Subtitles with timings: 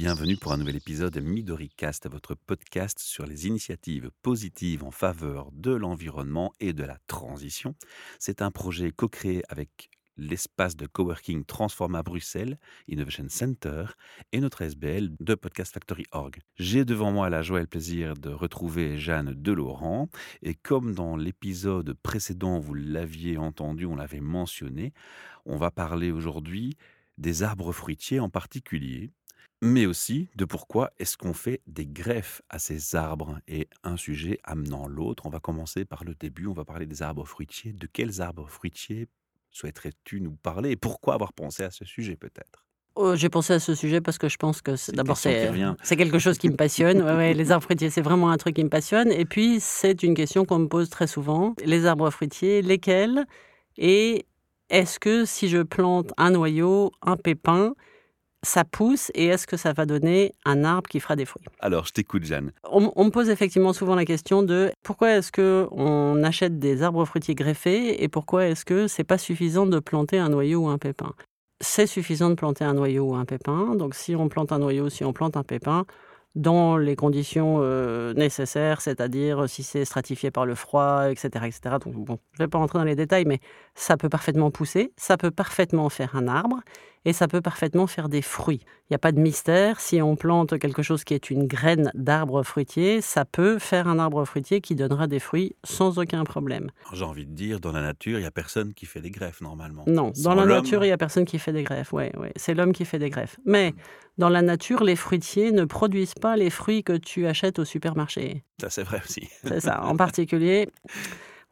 [0.00, 5.72] Bienvenue pour un nouvel épisode MidoriCast, votre podcast sur les initiatives positives en faveur de
[5.72, 7.74] l'environnement et de la transition.
[8.20, 13.86] C'est un projet co-créé avec l'espace de coworking Transforma Bruxelles, Innovation Center,
[14.30, 16.38] et notre SBL de Podcast Factory Org.
[16.54, 20.08] J'ai devant moi la joie et le plaisir de retrouver Jeanne Delaurent,
[20.42, 24.92] et comme dans l'épisode précédent, vous l'aviez entendu, on l'avait mentionné,
[25.44, 26.76] on va parler aujourd'hui
[27.18, 29.10] des arbres fruitiers en particulier,
[29.60, 34.38] mais aussi de pourquoi est-ce qu'on fait des greffes à ces arbres et un sujet
[34.44, 35.26] amenant l'autre.
[35.26, 37.72] On va commencer par le début, on va parler des arbres fruitiers.
[37.72, 39.08] De quels arbres fruitiers
[39.50, 40.70] souhaiterais-tu nous parler?
[40.70, 42.64] Et pourquoi avoir pensé à ce sujet peut-être?
[42.94, 45.52] Oh, j'ai pensé à ce sujet parce que je pense que d'abord c'est
[45.84, 47.00] c'est quelque chose qui me passionne.
[47.00, 49.12] Ouais, les arbres fruitiers, c'est vraiment un truc qui me passionne.
[49.12, 51.54] Et puis c'est une question qu'on me pose très souvent.
[51.64, 53.24] Les arbres fruitiers, lesquels?
[53.76, 54.26] Et
[54.68, 57.74] est-ce que si je plante un noyau, un pépin,
[58.44, 61.44] ça pousse et est-ce que ça va donner un arbre qui fera des fruits?
[61.60, 62.52] Alors, je t'écoute, Jeanne.
[62.70, 66.82] On, on, me pose effectivement souvent la question de pourquoi est-ce que on achète des
[66.82, 70.68] arbres fruitiers greffés et pourquoi est-ce que c'est pas suffisant de planter un noyau ou
[70.68, 71.12] un pépin?
[71.60, 73.74] C'est suffisant de planter un noyau ou un pépin.
[73.74, 75.84] Donc, si on plante un noyau, si on plante un pépin,
[76.34, 81.46] dans les conditions euh, nécessaires, c'est-à-dire si c'est stratifié par le froid, etc.
[81.46, 81.76] etc.
[81.84, 83.40] Donc, bon, je ne vais pas rentrer dans les détails, mais
[83.74, 86.60] ça peut parfaitement pousser, ça peut parfaitement faire un arbre,
[87.08, 88.60] et ça peut parfaitement faire des fruits.
[88.62, 89.80] Il n'y a pas de mystère.
[89.80, 93.98] Si on plante quelque chose qui est une graine d'arbre fruitier, ça peut faire un
[93.98, 96.70] arbre fruitier qui donnera des fruits sans aucun problème.
[96.92, 99.40] J'ai envie de dire, dans la nature, il n'y a personne qui fait des greffes
[99.40, 99.84] normalement.
[99.86, 101.94] Non, dans la nature, il n'y a personne qui fait des greffes.
[101.94, 102.32] Ouais, ouais.
[102.36, 103.38] C'est l'homme qui fait des greffes.
[103.46, 103.72] Mais
[104.18, 108.44] dans la nature, les fruitiers ne produisent pas les fruits que tu achètes au supermarché.
[108.60, 109.28] Ça, c'est vrai aussi.
[109.44, 109.82] C'est ça.
[109.82, 110.68] En particulier,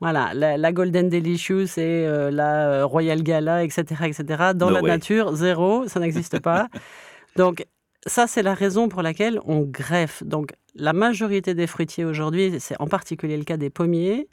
[0.00, 4.50] voilà, la, Golden Delicious et euh, la euh, Royal Gala, etc., etc.
[4.54, 6.68] Dans la nature, zéro, ça n'existe pas.
[7.36, 7.66] Donc,
[8.06, 10.22] ça, c'est la raison pour laquelle on greffe.
[10.22, 14.28] Donc, la majorité des fruitiers aujourd'hui, c'est en particulier le cas des pommiers,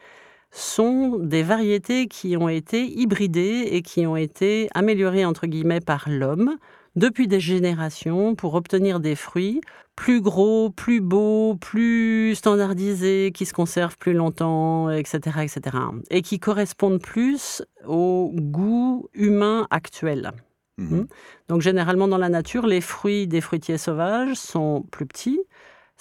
[0.52, 6.08] sont des variétés qui ont été hybridées et qui ont été améliorées, entre guillemets, par
[6.08, 6.58] l'homme
[6.96, 9.62] depuis des générations pour obtenir des fruits
[9.96, 15.78] plus gros, plus beaux, plus standardisés, qui se conservent plus longtemps, etc., etc.
[16.10, 20.32] Et qui correspondent plus au goût humain actuel.
[20.78, 20.96] Mmh.
[20.96, 21.08] Hmm?
[21.48, 25.40] Donc généralement dans la nature, les fruits des fruitiers sauvages sont plus petits,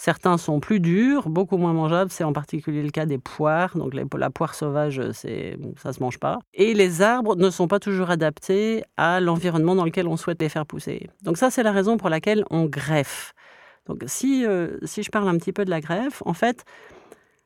[0.04, 2.10] Certains sont plus durs, beaucoup moins mangeables.
[2.10, 3.76] C'est en particulier le cas des poires.
[3.76, 6.40] Donc la poire sauvage, c'est ça se mange pas.
[6.54, 10.48] Et les arbres ne sont pas toujours adaptés à l'environnement dans lequel on souhaite les
[10.48, 11.08] faire pousser.
[11.22, 13.32] Donc ça, c'est la raison pour laquelle on greffe.
[13.86, 16.64] Donc si, euh, si je parle un petit peu de la greffe, en fait,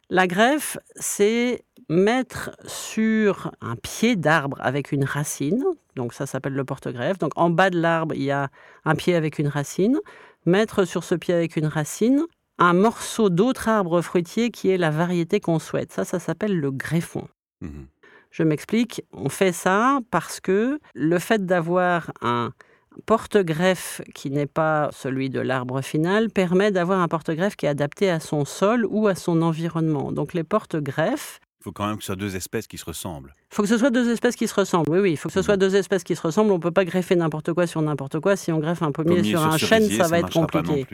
[0.08, 5.62] la greffe, c'est mettre sur un pied d'arbre avec une racine,
[5.94, 7.18] donc ça s'appelle le porte-greffe.
[7.18, 8.48] Donc en bas de l'arbre, il y a
[8.86, 10.00] un pied avec une racine.
[10.46, 12.24] Mettre sur ce pied avec une racine
[12.58, 15.92] un morceau d'autre arbre fruitier qui est la variété qu'on souhaite.
[15.92, 17.28] Ça, ça s'appelle le greffon.
[17.60, 17.84] Mmh
[18.30, 22.52] Je m'explique, on fait ça parce que le fait d'avoir un
[23.04, 28.10] porte-greffe qui n'est pas celui de l'arbre final permet d'avoir un porte-greffe qui est adapté
[28.10, 30.12] à son sol ou à son environnement.
[30.12, 33.34] Donc les porte-greffes faut quand même que ce soit deux espèces qui se ressemblent.
[33.50, 35.10] Il faut que ce soit deux espèces qui se ressemblent, oui, oui.
[35.12, 36.52] Il faut que ce soit deux espèces qui se ressemblent.
[36.52, 38.36] On ne peut pas greffer n'importe quoi sur n'importe quoi.
[38.36, 40.86] Si on greffe un pommier, sur un chêne, ça, va être compliqué.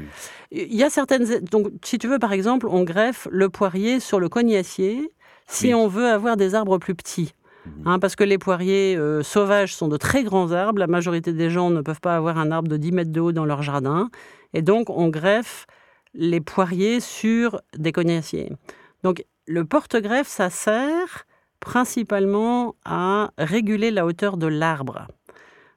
[0.50, 1.27] Il y a certaines...
[1.41, 5.12] Donc, si tu veux, par exemple, on greffe le poirier sur le cognacier
[5.47, 7.34] si on veut avoir des arbres plus petits.
[7.66, 7.72] Mhm.
[7.84, 10.78] Hein, parce que les poiriers euh, sauvages sont de très grands arbres.
[10.78, 13.32] La majorité des gens ne peuvent pas avoir un arbre de 10 mètres de haut
[13.32, 14.09] dans leur jardin.
[14.55, 15.66] Et donc, on greffe
[16.15, 18.53] les poiriers sur des cognaciers.
[19.03, 21.27] Donc, le porte-greffe, ça sert
[21.61, 25.07] principalement à réguler la hauteur de l'arbre.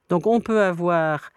[0.10, 1.30] Donc on peut avoir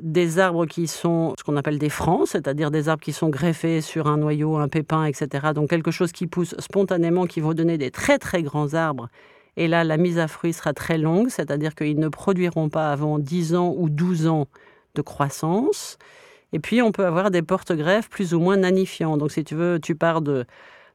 [0.00, 3.80] des arbres qui sont ce qu'on appelle des francs, c'est-à-dire des arbres qui sont greffés
[3.80, 5.48] sur un noyau, un pépin, etc.
[5.54, 9.08] Donc quelque chose qui pousse spontanément, qui va donner des très très grands arbres.
[9.56, 13.18] Et là, la mise à fruit sera très longue, c'est-à-dire qu'ils ne produiront pas avant
[13.18, 14.46] 10 ans ou 12 ans
[14.94, 15.98] de croissance.
[16.52, 19.16] Et puis, on peut avoir des porte-greffes plus ou moins nanifiants.
[19.16, 20.46] Donc, si tu veux, tu pars de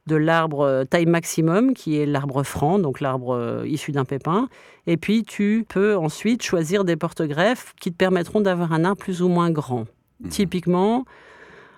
[0.06, 4.48] de l'arbre euh, taille maximum, qui est l'arbre franc, donc l'arbre euh, issu d'un pépin.
[4.86, 9.22] Et puis, tu peux ensuite choisir des porte-greffes qui te permettront d'avoir un arbre plus
[9.22, 9.86] ou moins grand.
[10.20, 10.28] Mmh.
[10.28, 11.04] Typiquement,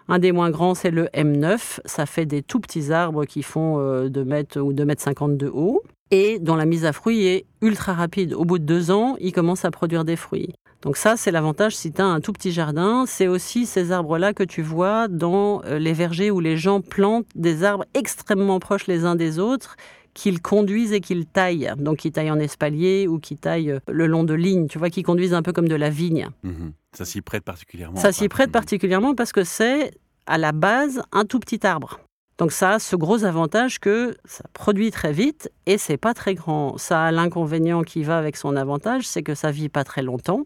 [0.09, 1.81] un des moins grands, c'est le M9.
[1.85, 3.77] Ça fait des tout petits arbres qui font
[4.09, 7.27] 2 euh, mètres ou 2 mètres 50 de haut et dont la mise à fruit
[7.27, 8.33] est ultra rapide.
[8.35, 10.55] Au bout de deux ans, il commence à produire des fruits.
[10.83, 13.05] Donc ça, c'est l'avantage si tu as un tout petit jardin.
[13.07, 17.27] C'est aussi ces arbres-là que tu vois dans euh, les vergers où les gens plantent
[17.35, 19.77] des arbres extrêmement proches les uns des autres
[20.15, 21.73] qu'ils conduisent et qu'ils taillent.
[21.77, 24.91] Donc, qu'ils taillent en espalier ou qu'ils taillent euh, le long de lignes, tu vois,
[24.91, 26.29] qu'ils conduisent un peu comme de la vigne.
[26.45, 26.73] Mhm.
[26.97, 27.99] Ça s'y prête particulièrement.
[27.99, 29.93] Ça s'y prête particulièrement parce que c'est
[30.27, 32.01] à la base un tout petit arbre.
[32.39, 36.35] Donc ça a ce gros avantage que ça produit très vite et c'est pas très
[36.35, 36.79] grand.
[36.79, 40.45] Ça a l'inconvénient qui va avec son avantage, c'est que ça vit pas très longtemps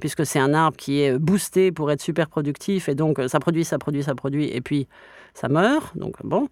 [0.00, 3.64] puisque c'est un arbre qui est boosté pour être super productif et donc ça produit,
[3.64, 4.88] ça produit, ça produit et puis
[5.34, 5.96] ça meurt.
[5.96, 6.48] Donc bon.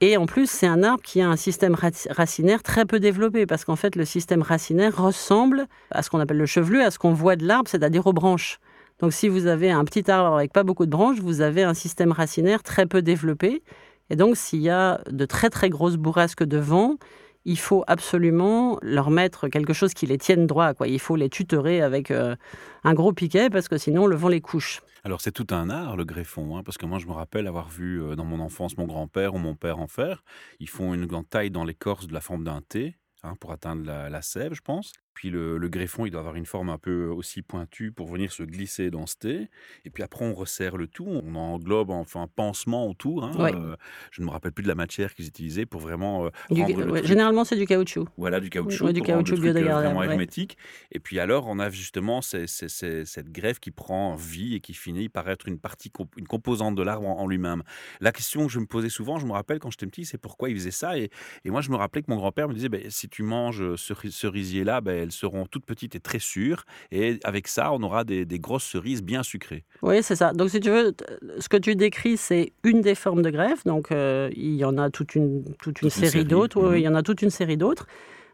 [0.00, 1.76] Et en plus, c'est un arbre qui a un système
[2.10, 6.36] racinaire très peu développé, parce qu'en fait, le système racinaire ressemble à ce qu'on appelle
[6.36, 8.58] le chevelu, à ce qu'on voit de l'arbre, c'est-à-dire aux branches.
[9.00, 11.74] Donc si vous avez un petit arbre avec pas beaucoup de branches, vous avez un
[11.74, 13.62] système racinaire très peu développé.
[14.10, 16.96] Et donc s'il y a de très très grosses bourrasques de vent,
[17.44, 20.74] il faut absolument leur mettre quelque chose qui les tienne droit.
[20.74, 20.88] Quoi.
[20.88, 22.36] Il faut les tutorer avec euh,
[22.84, 24.82] un gros piquet parce que sinon le vent les couche.
[25.04, 27.68] Alors c'est tout un art le greffon, hein, parce que moi je me rappelle avoir
[27.68, 30.24] vu euh, dans mon enfance mon grand-père ou mon père en faire.
[30.60, 34.22] Ils font une taille dans l'écorce de la forme d'un thé hein, pour atteindre la,
[34.22, 34.92] sève, je pense.
[35.14, 38.42] Puis le, greffon, il doit avoir une forme un peu aussi pointue pour venir se
[38.42, 39.48] glisser dans ce thé.
[39.84, 43.24] Et puis après, on resserre le tout, on englobe enfin un pansement autour.
[43.24, 43.76] Hein, euh,
[44.10, 46.26] je ne me rappelle plus de la matière qu'ils utilisaient pour vraiment.
[46.26, 48.06] Euh, généralement, c'est du caoutchouc.
[48.16, 48.92] Voilà, du caoutchouc.
[48.92, 49.94] du caoutchouc biodégradable.
[49.94, 50.58] Vraiment hermétique.
[50.90, 55.28] Et puis alors, on a justement cette greffe qui prend vie et qui finit par
[55.28, 57.62] être une partie, une composante de l'arbre en, lui-même.
[58.00, 60.50] La question que je me posais souvent, je me rappelle quand j'étais petit, c'est pourquoi
[60.50, 60.98] ils faisaient ça?
[60.98, 61.10] Et,
[61.46, 64.80] moi, je me rappelais que mon grand-père me disait ben, si tu manges ce cerisier-là,
[64.80, 66.64] ben, elles seront toutes petites et très sûres.
[66.90, 69.64] Et avec ça, on aura des, grosses cerises bien sucrées.
[69.82, 70.32] Oui, c'est ça.
[70.32, 70.94] Donc, si tu veux,
[71.38, 73.64] ce que tu décris, c'est une des formes de greffe.
[73.64, 76.60] Donc, euh, il y en a toute une, toute une, série, d'autres.
[76.60, 76.94] Oui, il y mhm.
[76.94, 77.86] en a toute une série d'autres.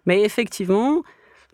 [0.07, 1.03] Mais effectivement,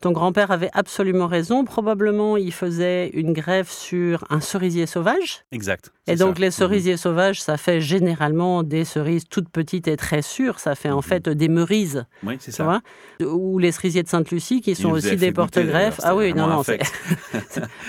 [0.00, 1.64] ton grand-père avait absolument raison.
[1.64, 5.44] Probablement, il faisait une greffe sur un cerisier sauvage.
[5.52, 5.93] Exact.
[6.08, 6.52] Et donc, les mhm.
[6.52, 10.60] cerisiers sauvages, ça fait généralement des cerises toutes petites et très sûres.
[10.60, 11.02] Ça fait en mhm.
[11.02, 12.04] fait des meurises.
[12.22, 12.81] Oui, c'est ça.
[13.20, 16.00] Ou les cerisiers de Sainte-Lucie, qui sont aussi des porte-greffes.
[16.02, 16.62] Ah oui, non, non.
[16.66, 16.81] C'est...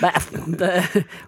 [0.00, 0.12] bah,
[0.60, 0.80] euh,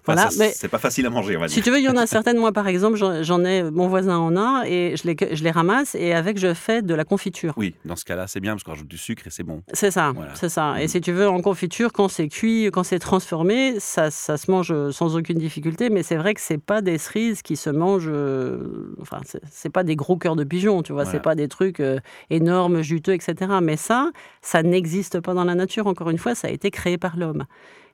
[0.05, 0.29] voilà.
[0.37, 1.53] mais c'est pas facile à manger, on va dire.
[1.53, 2.37] Si tu veux, il y en a certaines.
[2.37, 5.95] Moi, par exemple, j'en ai, mon voisin en a, et je les, je les ramasse,
[5.95, 7.53] et avec, je fais de la confiture.
[7.57, 9.63] Oui, dans ce cas-là, c'est bien, parce qu'on rajoute du sucre et c'est bon.
[9.73, 10.70] C'est ça, c'est ça.
[10.75, 14.49] Et si tu veux, en confiture, quand c'est cuit, quand c'est transformé, ça, ça, se
[14.51, 15.89] mange sans aucune difficulté.
[15.89, 18.09] Mais c'est vrai que c'est pas des cerises qui se mangent.
[18.09, 19.19] Euh, enfin,
[19.49, 21.05] c'est pas des gros cœurs de pigeon, tu vois.
[21.05, 23.53] C'est pas des trucs euh, énormes, juteux, etc.
[23.61, 25.87] Mais ça, ça n'existe pas dans la nature.
[25.87, 27.45] Encore une fois, ça a été créé par l'homme.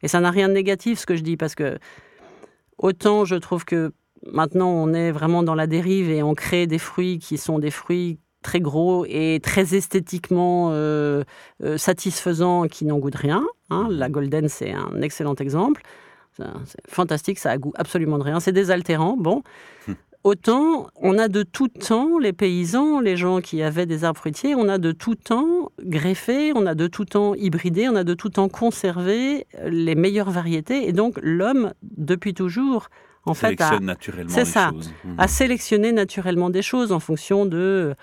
[0.03, 1.77] Et ça n'a rien de négatif, ce que je dis, parce que
[2.77, 3.91] autant je trouve que
[4.31, 7.71] maintenant on est vraiment dans la dérive et on crée des fruits qui sont des
[7.71, 11.24] fruits très gros et très esthétiquement euh,
[11.63, 13.45] euh, satisfaisants qui n'en goûtent rien.
[13.69, 13.88] Hein.
[13.89, 15.81] La Golden, c'est un excellent exemple.
[16.66, 18.39] C'est fantastique, ça a goût absolument de rien.
[18.39, 19.42] C'est désaltérant, bon.
[19.88, 19.95] Hum.
[20.24, 24.56] Autant, on a de tout temps, les paysans, les gens qui avaient des arbres fruitiers,
[24.56, 28.13] on a de tout temps greffé, on a de tout temps hybridé, on a de
[28.13, 30.88] tout temps conservé les meilleures variétés.
[30.88, 32.89] Et donc, l'homme, depuis toujours,
[33.25, 35.28] en fait, a, naturellement ça, a hum.
[35.28, 37.95] sélectionné naturellement des choses en fonction de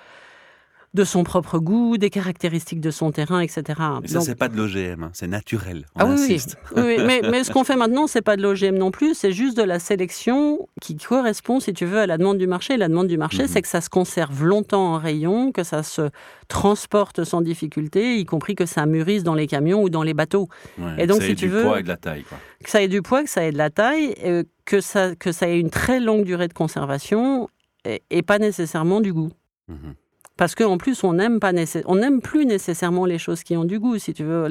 [0.95, 3.63] de son propre goût, des caractéristiques de son terrain, etc.
[4.01, 5.87] Mais ça, c'est pas de l'OGM, hein, c'est naturel.
[5.97, 6.39] ah oui,
[6.77, 9.65] oui, mais, ce qu'on fait maintenant, c'est pas de l'OGM non plus, c'est juste de
[9.65, 12.77] la sélection qui correspond, si tu veux, à la demande du marché.
[12.77, 13.49] La demande du marché, mhm.
[13.49, 16.11] c'est que ça se conserve longtemps en rayon, que ça se
[16.47, 20.49] transporte sans difficulté, y compris que ça mûrisse dans les camions ou dans les bateaux.
[20.97, 22.25] et donc, si tu veux, poids et de la taille,
[22.63, 25.33] que ça ait du poids, que ça ait de la taille, euh, que ça que
[25.33, 27.49] ça ait une très longue durée de conservation
[27.85, 29.31] et, pas nécessairement du goût.
[29.69, 29.95] Mhm.
[30.37, 33.99] Parce qu'en plus, on n'aime plus nécessairement les choses qui ont du goût.
[33.99, 34.47] Si tu veux,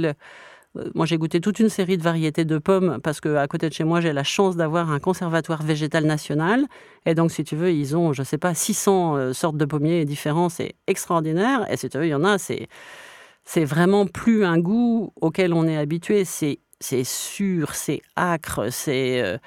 [0.77, 3.73] euh, moi j'ai goûté toute une série de variétés de pommes parce qu'à côté de
[3.73, 6.65] chez moi j'ai la chance d'avoir un conservatoire végétal national.
[7.05, 10.05] Et donc, si tu veux, ils ont, je sais pas, 600 euh, sortes de pommiers
[10.05, 10.49] différents.
[10.49, 11.69] C'est extraordinaire.
[11.71, 15.67] Et si tu veux, il y en a, c'est vraiment plus un goût auquel on
[15.67, 16.23] est habitué.
[16.25, 19.37] C'est sûr, c'est acre, c'est euh,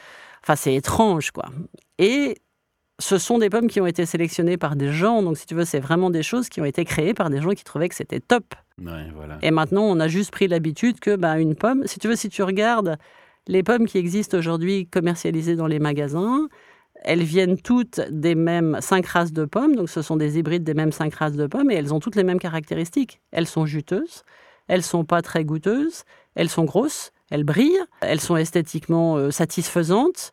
[0.46, 1.46] enfin étrange quoi.
[1.98, 2.36] Et
[2.98, 5.22] ce sont des pommes qui ont été sélectionnées par des gens.
[5.22, 7.50] Donc, si tu veux, c'est vraiment des choses qui ont été créées par des gens
[7.50, 8.54] qui trouvaient que c'était top.
[9.42, 12.28] Et maintenant, on a juste pris l'habitude que bah, une pomme, si tu veux, si
[12.28, 12.96] tu regardes
[13.46, 16.48] les pommes qui existent aujourd'hui commercialisées dans les magasins,
[17.04, 19.76] elles viennent toutes des mêmes cinq races de pommes.
[19.76, 22.16] Donc, ce sont des hybrides des mêmes cinq races de pommes et elles ont toutes
[22.16, 23.20] les mêmes caractéristiques.
[23.30, 24.24] Elles sont juteuses,
[24.68, 30.32] elles sont pas très goûteuses, elles sont grosses, elles brillent, elles sont esthétiquement euh, satisfaisantes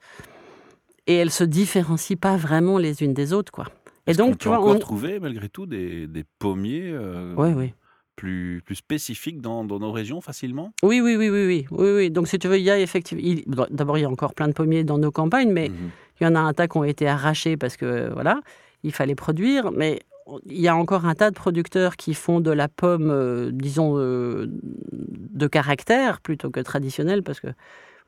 [1.07, 3.65] et elles se différencient pas vraiment les unes des autres, quoi.
[4.07, 7.73] Et donc, tu vois, on trouver malgré tout des, des pommiers euh, oui.
[8.15, 10.71] Plus, plus spécifiques dans, dans, nos régions facilement?
[10.83, 12.11] Oui oui, oui, oui, oui, oui, oui.
[12.11, 13.65] Donc, si tu veux, il y a effectivement.
[13.71, 15.89] D'abord, il y a encore plein de pommiers dans nos campagnes, mais mhm.
[16.19, 18.39] il y en a un tas qui ont été arrachés parce que, voilà,
[18.83, 19.71] il fallait produire.
[19.71, 20.01] Mais
[20.45, 23.97] il y a encore un tas de producteurs qui font de la pomme, euh, disons,
[23.97, 24.45] euh,
[24.91, 27.47] de caractère plutôt que traditionnelle, parce que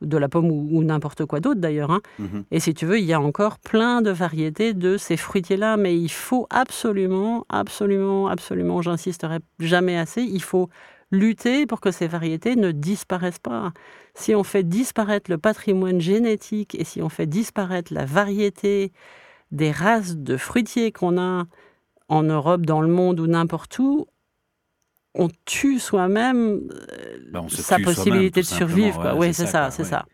[0.02, 1.92] de la pomme ou, n'importe quoi d'autre d'ailleurs.
[1.92, 2.02] Hein.
[2.20, 5.78] Mmh et si tu veux, il y a encore plein de variétés de ces fruitiers-là,
[5.78, 10.70] mais il faut absolument, absolument, absolument, j'insisterai jamais assez, il faut
[11.12, 13.72] lutter pour que ces variétés ne disparaissent pas.
[14.14, 18.92] Si on fait disparaître le patrimoine génétique et si on fait disparaître la variété
[19.52, 21.46] des races de fruitiers qu'on a
[22.08, 24.08] en Europe, dans le monde ou n'importe où,
[25.16, 26.68] on tue soi-même
[27.44, 29.16] bah, sa possibilité de survivre.
[29.18, 30.06] oui, c'est ça, c'est ça.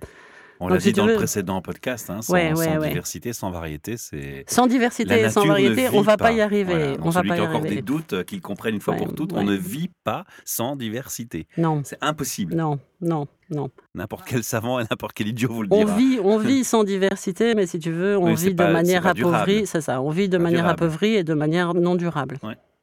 [0.63, 4.45] On l'a dit dans le précédent podcast, hein, sans, diversité, sans variété, c'est.
[4.47, 6.97] Sans diversité sans variété, on ne va pas y arriver.
[7.01, 9.33] on va pas y a encore des doutes, euh, qu'ils comprennent une fois pour toutes,
[9.33, 11.47] on ne vit pas sans diversité.
[11.57, 11.81] Non.
[11.83, 12.55] C'est impossible.
[12.55, 13.71] Non, non, non.
[13.95, 15.81] N'importe quel savant et n'importe quel idiot vous le dira.
[15.81, 19.65] On vit, on vit sans diversité, mais si tu veux, on vit de manière appauvrie.
[19.65, 22.37] C'est ça, on vit de manière appauvrie et de manière non durable.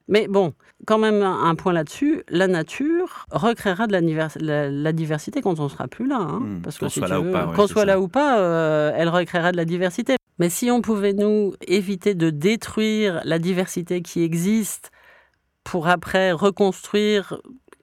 [0.08, 0.54] Mais bon,
[0.86, 5.86] quand même un point là-dessus, la nature recréera de la, diversité quand on ne sera
[5.86, 6.16] plus là.
[6.16, 6.40] Hein.
[6.40, 9.52] Hmm, parce que soit là ou pas, qu'on soit là ou pas, euh, elle recréera
[9.52, 10.16] de la diversité.
[10.38, 14.90] Mais si on pouvait nous éviter de détruire la diversité qui existe
[15.62, 17.38] pour après reconstruire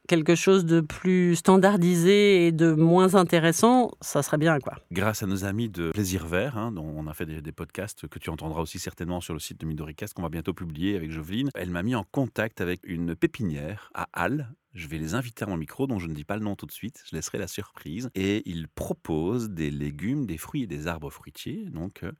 [0.07, 4.59] quelque chose de plus standardisé et de moins intéressant, ça serait bien.
[4.59, 4.75] quoi.
[4.91, 8.19] Grâce à nos amis de Plaisir Vert, hein, dont on a fait des, podcasts que
[8.19, 11.49] tu entendras aussi certainement sur le site de Midoricast, qu'on va bientôt publier avec Joveline,
[11.55, 14.51] elle m'a mis en contact avec une pépinière à Halle.
[14.73, 16.65] Je vais les inviter à mon micro, dont je ne dis pas le nom tout
[16.65, 18.09] de suite, je laisserai la surprise.
[18.13, 22.11] Et ils proposent des légumes, des fruits et des arbres fruitiers, donc euh,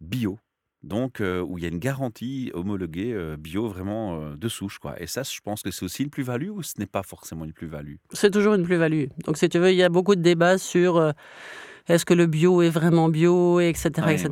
[0.00, 0.38] bio
[0.84, 4.78] donc où il y a une garantie homologuée bio vraiment de souche.
[4.78, 5.00] Quoi.
[5.00, 7.52] Et ça, je pense que c'est aussi une plus-value ou ce n'est pas forcément une
[7.52, 7.96] plus-value?
[8.12, 9.06] C'est toujours une plus-value.
[9.26, 11.12] Donc si tu veux, il y a beaucoup de débats sur
[11.88, 13.88] est-ce que le bio est vraiment bio, etc.
[14.08, 14.28] etc.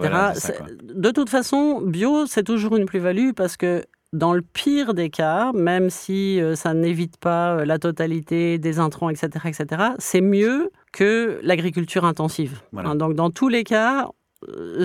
[0.82, 5.52] de toute façon, bio, c'est toujours une plus-value parce que dans le pire des cas,
[5.52, 12.04] même si ça n'évite pas la totalité des intrants, etc., etc., c'est mieux que l'agriculture
[12.04, 12.61] intensive.
[12.76, 14.09] Hein, donc dans tous les cas,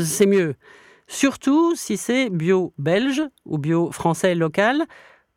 [0.01, 0.55] c'est mieux.
[1.07, 4.85] Surtout si c'est bio belge ou bio français local,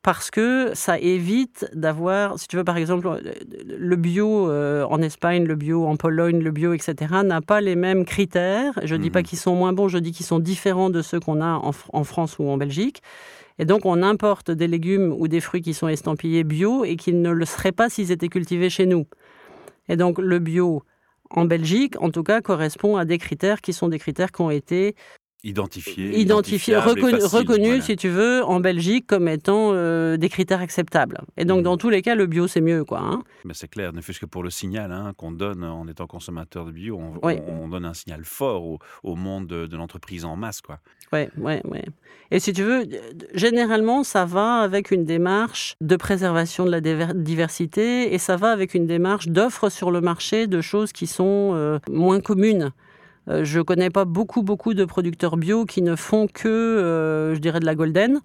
[0.02, 3.20] parce que ça évite d'avoir, si tu veux par exemple,
[3.66, 7.76] le bio euh, en Espagne, le bio en Pologne, le bio, etc., n'a pas les
[7.76, 8.72] mêmes critères.
[8.82, 9.26] Je ne dis pas mhm.
[9.26, 11.60] qu'ils sont moins bons, je dis qu'ils sont différents de ceux qu'on a
[11.92, 13.02] en, France ou en Belgique.
[13.58, 17.12] Et donc on importe des légumes ou des fruits qui sont estampillés bio et qui
[17.12, 19.06] ne le seraient pas s'ils étaient cultivés chez nous.
[19.90, 20.82] Et donc le bio
[21.28, 24.50] en Belgique, en tout cas, correspond à des critères qui sont des critères qui ont
[24.50, 24.96] été
[25.42, 31.22] Identifié, identifié reconnu, si tu veux, en Belgique comme étant euh, des critères acceptables.
[31.38, 31.62] Et donc, mmh.
[31.62, 33.00] dans tous les cas, le bio, c'est mieux, quoi.
[33.00, 33.22] Hein.
[33.46, 36.66] Mais c'est clair, ne fût-ce que pour le signal hein, qu'on donne en étant consommateur
[36.66, 40.78] de bio, on, donne un signal fort au, monde de, l'entreprise en masse, quoi.
[41.12, 41.80] Oui, oui, oui.
[42.30, 42.86] Et si tu veux,
[43.34, 46.80] généralement, ça va avec une démarche de préservation de la
[47.14, 51.52] diversité et ça va avec une démarche d'offre sur le marché de choses qui sont
[51.54, 52.72] euh, moins communes.
[53.28, 57.34] Euh, je ne connais pas beaucoup, beaucoup de producteurs bio qui ne font que, euh,
[57.34, 58.20] je dirais, de la golden.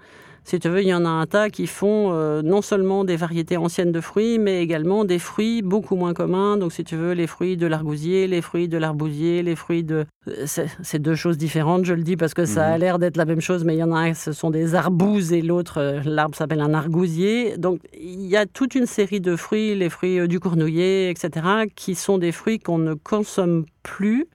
[0.48, 3.16] Si tu veux, il y en a un tas qui font euh, non seulement des
[3.16, 6.56] variétés anciennes de fruits, mais également des fruits beaucoup moins communs.
[6.56, 10.06] Donc, si tu veux, les fruits de l'argousier, les fruits de l'arbousier, les fruits de...
[10.36, 12.80] C'est deux choses différentes, je le dis parce que ça a mhm.
[12.80, 15.34] l'air d'être la même chose, mais il y en a un, ce sont des arbouses
[15.34, 17.58] et l'autre, l'arbre s'appelle un argousier.
[17.58, 21.96] Donc, il y a toute une série de fruits, les fruits du cournouiller, etc., qui
[21.96, 24.28] sont des fruits qu'on ne consomme plus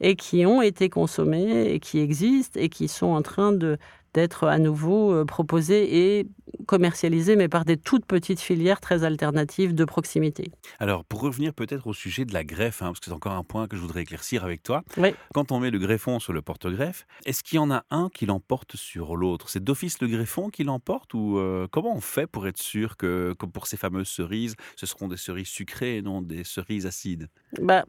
[0.00, 3.78] et qui ont été consommés et qui existent et qui sont en train de
[4.16, 6.26] d'être à nouveau euh, proposés et
[6.66, 10.52] commercialisés, mais par des toutes petites filières très alternatives de proximité.
[10.80, 13.44] Alors, pour revenir peut-être au sujet de la greffe, hein, parce que c'est encore un
[13.44, 14.82] point que je voudrais éclaircir avec toi.
[14.96, 15.10] Oui.
[15.34, 18.24] Quand on met le greffon sur le porte-greffe, est-ce qu'il y en a un qui
[18.24, 19.50] l'emporte sur l'autre?
[19.50, 23.34] C'est d'office le greffon qui l'emporte ou euh, comment on fait pour être sûr que,
[23.38, 27.28] comme pour ces fameuses cerises, ce seront des cerises sucrées et non des cerises acides?
[27.60, 27.84] Bah,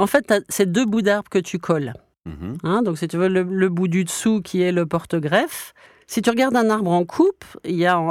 [0.00, 1.92] en fait, c'est deux bouts d'arbre que tu colles.
[2.24, 2.56] Mhm.
[2.64, 5.74] Hein, donc, si tu veux, le, bout du dessous qui est le porte-greffe.
[6.06, 8.02] Si tu regardes un arbre en coupe, il y a,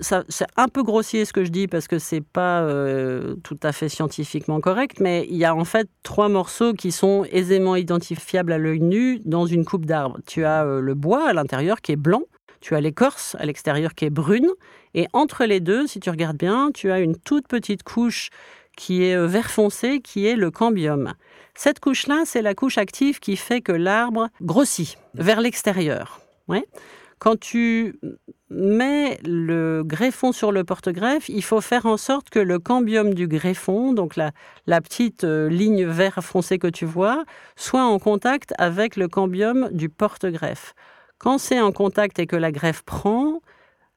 [0.00, 3.72] c'est un peu grossier ce que je dis parce que c'est pas euh, tout à
[3.72, 8.50] fait scientifiquement correct, mais il y a en fait trois morceaux qui sont aisément identifiables
[8.50, 10.20] à l'œil nu dans une coupe d'arbre.
[10.26, 12.22] Tu as euh, le bois à l'intérieur qui est blanc,
[12.62, 14.48] tu as l'écorce à l'extérieur qui est brune,
[14.94, 18.30] et entre les deux, si tu regardes bien, tu as une toute petite couche
[18.76, 21.14] qui est euh, vert foncé, qui est le cambium.
[21.54, 26.20] Cette couche-là, c'est la couche active qui fait que l'arbre grossit vers l'extérieur.
[27.18, 27.98] Quand tu
[28.50, 33.28] mets le greffon sur le porte-greffe, il faut faire en sorte que le cambium du
[33.28, 34.32] greffon, donc la,
[34.66, 37.24] la petite euh, ligne vert foncé que tu vois,
[37.56, 40.74] soit en contact avec le cambium du porte-greffe.
[41.18, 43.40] Quand c'est en contact et que la greffe prend,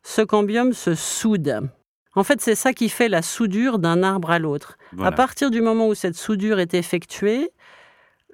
[0.04, 1.70] ce cambium se soude.
[2.18, 4.80] En fait, c'est ça qui fait la soudure d'un arbre à l'autre.
[5.00, 7.52] À partir du moment où cette soudure est effectuée,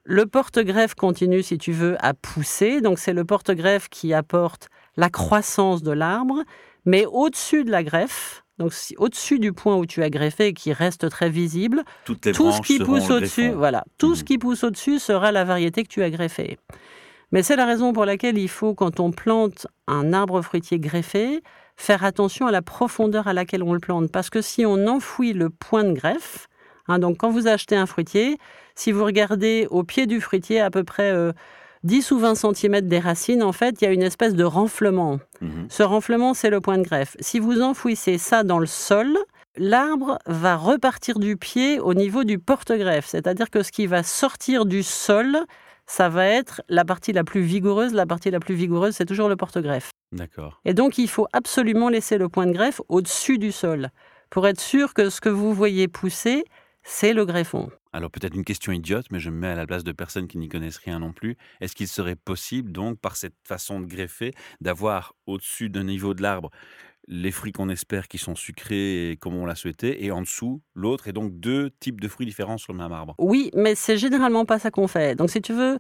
[0.06, 2.80] le porte-greffe continue, si tu veux, à pousser.
[2.80, 6.44] Donc, c'est le porte-greffe qui apporte la croissance de l'arbre.
[6.86, 10.72] Mais au-dessus de la greffe, donc au-dessus du point où tu as greffé et qui
[10.72, 12.16] reste très visible, tout
[12.54, 14.26] ce qui pousse au-dessus, voilà, tout ce mmh.
[14.26, 16.58] qui pousse au-dessus sera la variété que tu as greffée.
[17.34, 21.42] Mais c'est la raison pour laquelle il faut, quand on plante un arbre fruitier greffé,
[21.76, 24.12] faire attention à la profondeur à laquelle on le plante.
[24.12, 26.48] Parce que si on enfouit le point de greffe,
[26.88, 28.38] hein, donc quand vous achetez un fruitier,
[28.76, 31.14] si vous regardez au pied du fruitier, à peu près
[31.84, 34.44] 10 euh, ou 20 cm des racines, en fait, il y a une espèce de
[34.44, 35.20] renflement.
[35.42, 35.68] Mhm.
[35.70, 37.16] Ce renflement, c'est le point de greffe.
[37.20, 39.18] Si vous enfouissez ça dans le sol,
[39.58, 43.06] l'arbre va repartir du pied au niveau du porte-greffe.
[43.08, 45.38] C'est-à-dire que ce qui va sortir du sol,
[45.86, 47.94] ça va être la partie la plus vigoureuse.
[47.94, 49.93] La partie la plus vigoureuse, c'est toujours le porte-greffe.
[50.14, 50.62] D'accord.
[50.64, 53.90] Et donc, il faut absolument laisser le point de greffe au-dessus du sol
[54.30, 56.44] pour être sûr que ce que vous voyez pousser,
[56.84, 57.70] c'est le greffon.
[57.94, 60.40] Alors peut-être une question idiote, mais je me mets à la place de personnes qui
[60.40, 61.38] n'y connaissent rien non plus.
[61.62, 66.24] Est-ce qu'il serait possible donc, par cette façon de greffer, d'avoir au-dessus d'un niveau de
[66.24, 66.50] l'arbre
[67.08, 71.08] les fruits qu'on espère qui sont sucrés comme on l'a souhaité, et en dessous, l'autre,
[71.08, 73.14] et donc deux types de fruits différents sur le même arbre?
[73.20, 75.16] Oui, mais c'est généralement pas ça qu'on fait.
[75.16, 75.80] Donc si tu veux,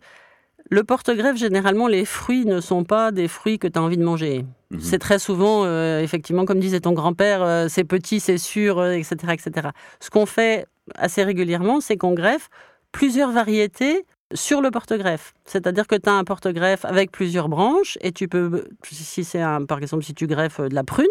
[0.69, 4.03] le porte-greffe, généralement, les fruits ne sont pas des fruits que tu as envie de
[4.03, 4.45] manger.
[4.71, 4.79] Mhm.
[4.79, 9.15] C'est très souvent, euh, effectivement, comme disait ton grand-père, euh, c'est petit, c'est sûr, etc.,
[9.23, 9.69] euh, etc.
[9.99, 10.65] Ce qu'on fait
[10.95, 12.49] assez régulièrement, c'est qu'on greffe
[12.91, 15.33] plusieurs variétés sur le porte-greffe.
[15.45, 19.65] C'est-à-dire que tu as un porte-greffe avec plusieurs branches et tu peux, si c'est un,
[19.65, 21.05] par exemple, si tu greffes de la prune,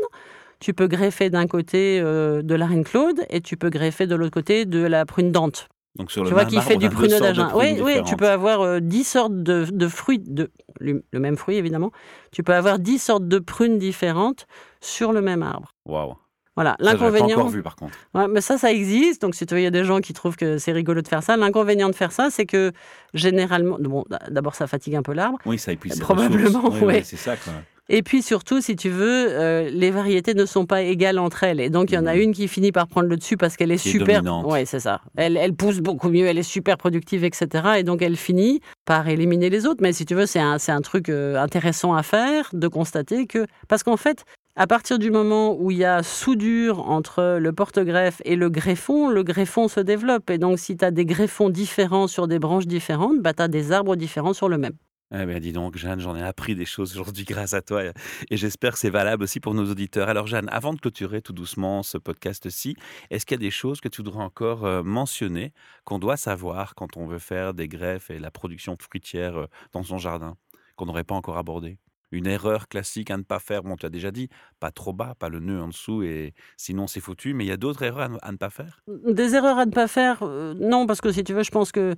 [0.58, 4.32] tu peux greffer d'un côté de la reine Claude et tu peux greffer de l'autre
[4.32, 5.68] côté de la prune dente.
[5.96, 7.50] Donc sur le tu vois qui fait du pruneau d'Agen.
[7.54, 11.90] Oui, oui, tu peux avoir 10 sortes de, de fruits, de, le même fruit évidemment.
[12.32, 14.46] Tu peux avoir 10 sortes de prunes différentes
[14.80, 15.72] sur le même arbre.
[15.84, 16.14] Waouh.
[16.54, 17.38] Voilà, l'inconvénient.
[17.38, 17.94] encore vu par contre.
[18.14, 19.22] Ouais, mais ça, ça existe.
[19.22, 21.22] Donc, si tu il y a des gens qui trouvent que c'est rigolo de faire
[21.22, 21.36] ça.
[21.38, 22.72] L'inconvénient de faire ça, c'est que
[23.14, 25.38] généralement, bon, d'abord, ça fatigue un peu l'arbre.
[25.46, 25.98] Oui, ça épuise.
[25.98, 26.80] Probablement, oui.
[26.82, 27.36] Ouais, c'est ça.
[27.36, 27.54] Quoi.
[27.94, 31.60] Et puis surtout, si tu veux, euh, les variétés ne sont pas égales entre elles.
[31.60, 32.20] Et donc, il y en a mmh.
[32.20, 34.22] une qui finit par prendre le dessus parce qu'elle est super.
[34.46, 35.02] Oui, c'est ça.
[35.14, 37.46] Elle, elle pousse beaucoup mieux, elle est super productive, etc.
[37.76, 39.82] Et donc, elle finit par éliminer les autres.
[39.82, 43.46] Mais si tu veux, c'est un, un truc euh, intéressant à faire de constater que.
[43.68, 44.24] Parce qu'en fait,
[44.56, 49.10] à partir du moment où il y a soudure entre le porte-greffe et le greffon,
[49.10, 50.30] le greffon se développe.
[50.30, 53.48] Et donc, si tu as des greffons différents sur des branches différentes, bah, tu as
[53.48, 54.72] des arbres différents sur le même.
[55.14, 58.36] Eh bien, dis donc, Jeanne, j'en ai appris des choses aujourd'hui grâce à toi et
[58.36, 60.08] j'espère que c'est valable aussi pour nos auditeurs.
[60.08, 62.76] Alors, Jeanne, avant de clôturer tout doucement ce podcast-ci,
[63.10, 65.52] est-ce qu'il y a des choses que tu voudrais encore euh, mentionner,
[65.84, 69.82] qu'on doit savoir quand on veut faire des greffes et la production fruitière euh, dans
[69.82, 70.38] son jardin,
[70.76, 71.78] qu'on n'aurait pas encore abordé?
[72.10, 73.62] Une erreur classique à ne pas faire.
[73.62, 76.86] Bon, tu as déjà dit, pas trop bas, pas le nœud en dessous, et sinon
[76.86, 77.34] c'est foutu.
[77.34, 78.80] Mais il y a d'autres erreurs à, ne pas faire?
[78.86, 81.70] Des erreurs à ne pas faire euh, Non, parce que si tu veux, je pense
[81.70, 81.96] que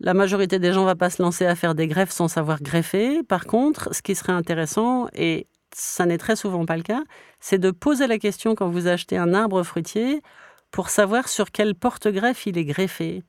[0.00, 2.62] la majorité des gens ne va pas se lancer à faire des greffes sans savoir
[2.62, 3.22] greffer.
[3.22, 7.02] Par contre, ce qui serait intéressant, et ça n'est très souvent pas le cas,
[7.38, 10.22] c'est de poser la question quand vous achetez un arbre fruitier
[10.70, 13.22] pour savoir sur quel porte-greffe il est greffé.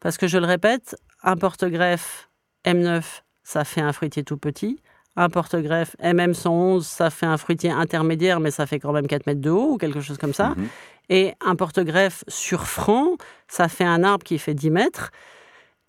[0.00, 2.30] Parce que je le répète, un porte-greffe
[2.64, 3.02] M9,
[3.42, 4.80] ça fait un fruitier tout petit.
[5.16, 9.40] Un porte-greffe MM111, ça fait un fruitier intermédiaire, mais ça fait quand même 4 mètres
[9.40, 10.50] de haut ou quelque chose comme ça.
[10.50, 10.68] Mhm.
[11.08, 13.16] Et un porte-greffe sur franc,
[13.48, 15.10] ça fait un arbre qui fait 10 mètres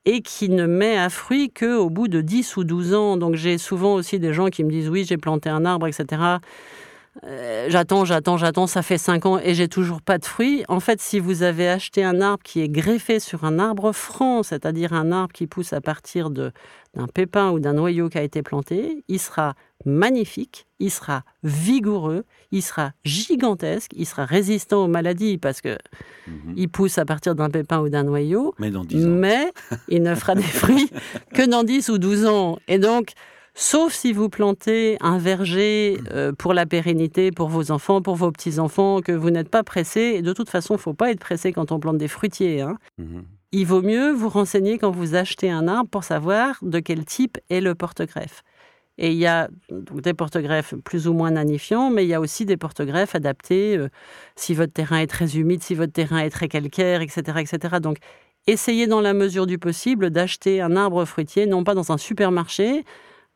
[0.07, 3.17] et qui ne met à fruit qu'au bout de 10 ou 12 ans.
[3.17, 6.39] Donc j'ai souvent aussi des gens qui me disent oui, j'ai planté un arbre, etc.
[7.23, 10.63] Euh, j'attends, j'attends, j'attends, ça fait 5 ans et j'ai toujours pas de fruits.
[10.67, 14.43] En fait, si vous avez acheté un arbre qui est greffé sur un arbre franc,
[14.43, 16.51] c'est-à-dire un arbre qui pousse à partir d'un
[17.13, 22.61] pépin ou d'un noyau qui a été planté, il sera magnifique, il sera vigoureux, il
[22.61, 25.77] sera gigantesque, il sera résistant aux maladies parce que
[26.27, 26.53] mhm.
[26.55, 29.51] il pousse à partir d'un pépin ou d'un noyau, mais, mais
[29.87, 30.89] il ne fera des fruits
[31.33, 32.57] que dans 10 ou 12 ans.
[32.67, 33.13] Et donc,
[33.59, 38.31] Sauf si vous plantez un verger euh, pour la pérennité, pour vos enfants, pour vos
[38.31, 40.13] petits-enfants, que vous n'êtes pas pressé.
[40.15, 42.61] Et de toute façon, il ne faut pas être pressé quand on plante des fruitiers.
[42.61, 42.77] Hein.
[42.99, 43.23] Mhm.
[43.53, 47.39] Il vaut mieux vous renseigner quand vous achetez un arbre pour savoir de quel type
[47.49, 48.43] est le porte-greffe.
[48.99, 52.45] Et il y a des porte-greffes plus ou moins nanifiants, mais il y a aussi
[52.45, 53.89] des porte-greffes adaptés euh,
[54.35, 57.39] si votre terrain est très humide, si votre terrain est très calcaire, etc.
[57.39, 57.79] etc.
[57.81, 57.97] Donc,
[58.45, 62.83] essayez dans la mesure du possible d'acheter un arbre fruitier, non pas dans un supermarché,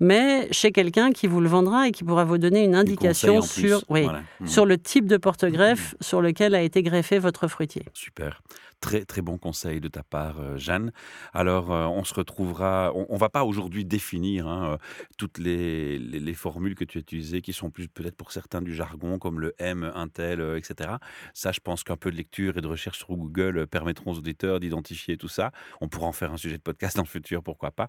[0.02, 3.84] mais chez quelqu'un qui vous le vendra et qui pourra vous donner une indication sur,
[3.88, 4.48] oui, mmh.
[4.48, 6.04] sur le type de porte-greffe mmh.
[6.04, 7.84] sur lequel a été greffé votre fruitier.
[7.94, 8.42] Super.
[8.82, 10.92] Très très bon conseil de ta part, euh, Jeanne.
[11.34, 12.92] Alors, euh, on se retrouvera.
[12.96, 14.80] On, ne va pas aujourd'hui définir hein,
[15.20, 18.74] toutes les, les, formules que tu as utilisées, qui sont plus peut-être pour certains du
[18.74, 20.94] jargon, comme le M, Intel, etc.
[21.36, 24.60] Ça, je pense qu'un peu de lecture et de recherche sur Google permettront aux auditeurs
[24.60, 25.52] d'identifier tout ça.
[25.80, 27.88] On pourra en faire un sujet de podcast dans le futur, pourquoi pas.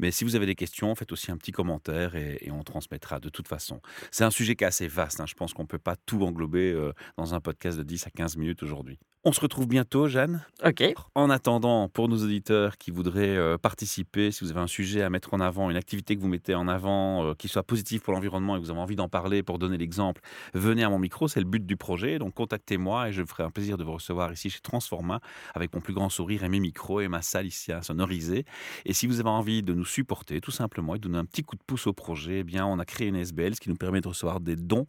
[0.00, 3.28] Mais si vous avez des questions, faites aussi un petit commentaire et, on transmettra de
[3.28, 3.80] toute façon.
[4.10, 5.20] C'est un sujet qui est assez vaste.
[5.20, 5.26] Hein.
[5.26, 8.36] Je pense qu'on ne peut pas tout englober dans un podcast de 10 à 15
[8.36, 8.98] minutes aujourd'hui.
[9.24, 10.44] On se retrouve bientôt, Jeanne.
[10.64, 10.82] OK.
[11.14, 15.10] En attendant, pour nos auditeurs qui voudraient euh, participer, si vous avez un sujet à
[15.10, 18.14] mettre en avant, une activité que vous mettez en avant, euh, qui soit positive pour
[18.14, 20.20] l'environnement et que vous avez envie d'en parler pour donner l'exemple,
[20.54, 22.18] venez à mon micro, c'est le but du projet.
[22.18, 25.20] Donc contactez-moi et je ferai un plaisir de vous recevoir ici chez Transforma
[25.54, 28.44] avec mon plus grand sourire et mes micros et ma salle ici à sonoriser.
[28.86, 31.44] Et si vous avez envie de nous supporter, tout simplement, et de donner un petit
[31.44, 33.76] coup de pouce au projet, eh bien, on a créé une SBL, ce qui nous
[33.76, 34.88] permet de recevoir des dons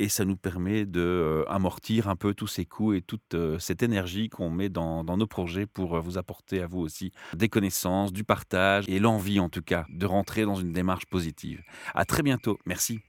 [0.00, 3.36] et ça nous permet de euh, amortir un peu tous ces coûts et toute
[3.68, 7.50] cette énergie qu'on met dans, nos projets pour euh, vous apporter à vous aussi des
[7.50, 11.62] connaissances, du partage et l'envie en tout cas de rentrer dans une démarche positive.
[11.94, 12.58] À très bientôt.
[12.64, 13.00] Merci.